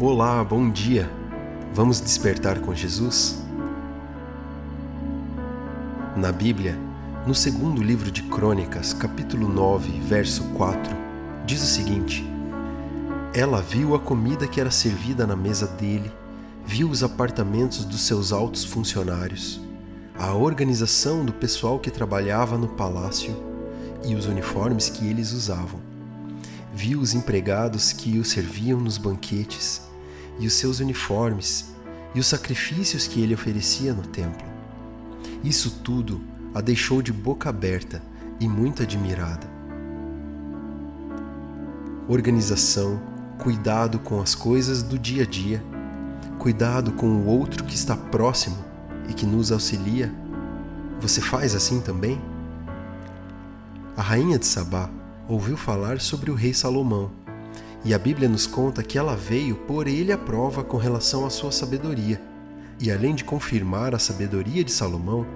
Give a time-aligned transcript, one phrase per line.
[0.00, 1.10] Olá, bom dia.
[1.74, 3.42] Vamos despertar com Jesus?
[6.14, 6.78] Na Bíblia,
[7.26, 10.96] no segundo livro de Crônicas, capítulo 9, verso 4,
[11.44, 12.24] diz o seguinte:
[13.34, 16.12] Ela viu a comida que era servida na mesa dele,
[16.64, 19.60] viu os apartamentos dos seus altos funcionários,
[20.16, 23.34] a organização do pessoal que trabalhava no palácio
[24.04, 25.80] e os uniformes que eles usavam.
[26.72, 29.87] Viu os empregados que o serviam nos banquetes
[30.38, 31.72] e os seus uniformes
[32.14, 34.46] e os sacrifícios que ele oferecia no templo.
[35.42, 36.20] Isso tudo
[36.54, 38.02] a deixou de boca aberta
[38.40, 39.46] e muito admirada.
[42.08, 43.00] Organização,
[43.38, 45.62] cuidado com as coisas do dia a dia,
[46.38, 48.56] cuidado com o outro que está próximo
[49.08, 50.12] e que nos auxilia.
[51.00, 52.20] Você faz assim também?
[53.96, 54.88] A rainha de Sabá
[55.28, 57.10] ouviu falar sobre o rei Salomão
[57.84, 61.30] e a Bíblia nos conta que ela veio por ele à prova com relação à
[61.30, 62.20] sua sabedoria.
[62.80, 65.26] E além de confirmar a sabedoria de Salomão,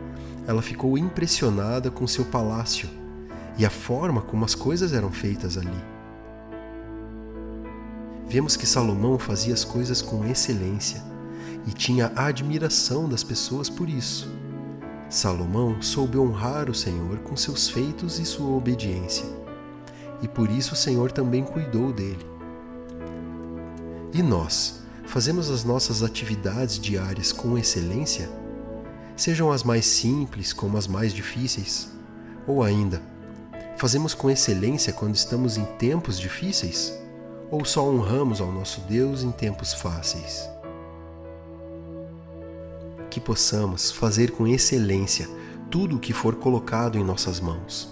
[0.46, 2.88] ela ficou impressionada com seu palácio
[3.58, 5.92] e a forma como as coisas eram feitas ali.
[8.28, 11.02] Vemos que Salomão fazia as coisas com excelência
[11.66, 14.28] e tinha a admiração das pessoas por isso.
[15.08, 19.26] Salomão soube honrar o Senhor com seus feitos e sua obediência,
[20.22, 22.31] e por isso o Senhor também cuidou dele.
[24.14, 28.28] E nós, fazemos as nossas atividades diárias com excelência?
[29.16, 31.88] Sejam as mais simples como as mais difíceis?
[32.46, 33.00] Ou ainda,
[33.78, 36.92] fazemos com excelência quando estamos em tempos difíceis?
[37.50, 40.46] Ou só honramos ao nosso Deus em tempos fáceis?
[43.08, 45.26] Que possamos fazer com excelência
[45.70, 47.88] tudo o que for colocado em nossas mãos,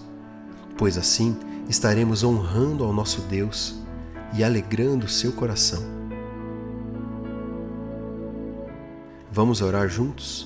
[0.77, 1.35] pois assim
[1.67, 3.75] estaremos honrando ao nosso Deus
[4.35, 6.00] e alegrando seu coração.
[9.33, 10.45] Vamos orar juntos?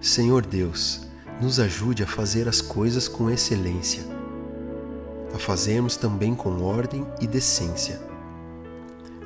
[0.00, 1.00] Senhor Deus,
[1.42, 4.04] nos ajude a fazer as coisas com excelência,
[5.34, 8.00] a fazermos também com ordem e decência.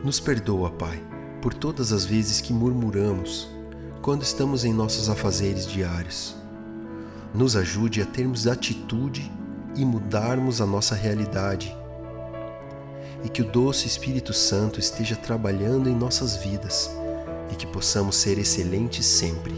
[0.02, 0.98] Nos perdoa, Pai,
[1.42, 3.50] por todas as vezes que murmuramos
[4.00, 6.34] quando estamos em nossos afazeres diários.
[7.34, 9.30] Nos ajude a termos atitude
[9.76, 11.76] e mudarmos a nossa realidade.
[13.22, 16.90] E que o doce Espírito Santo esteja trabalhando em nossas vidas
[17.50, 19.54] e que possamos ser excelentes sempre,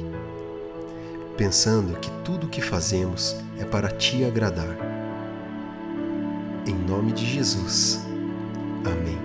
[1.37, 4.77] pensando que tudo o que fazemos é para Te agradar.
[6.67, 8.01] Em nome de Jesus.
[8.85, 9.19] Amém.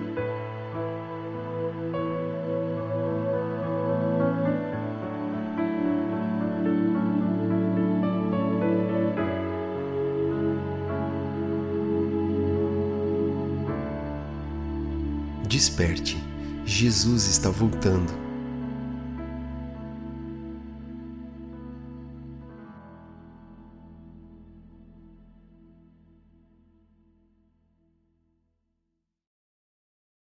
[15.46, 16.22] Desperte,
[16.66, 18.25] Jesus está voltando.